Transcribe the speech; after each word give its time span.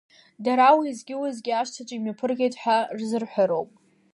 Дара 0.43 0.67
уеизгьы-уеизгьы 0.77 1.53
ашҭаҿы 1.55 1.95
имҩаԥыргеит 1.95 2.53
ҳәа 2.61 2.77
рзырҳәароуп. 2.97 3.69